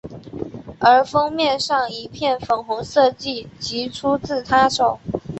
[0.79, 4.99] 而封面上一片粉红设计即出自她手。